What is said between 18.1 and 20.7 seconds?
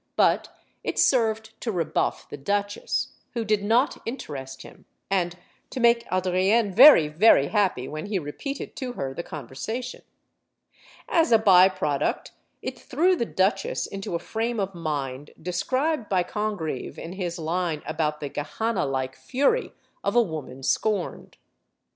the Gehennalike fury of a woman